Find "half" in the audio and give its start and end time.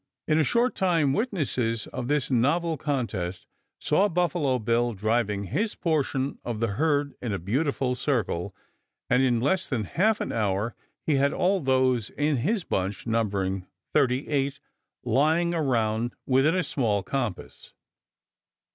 9.83-10.19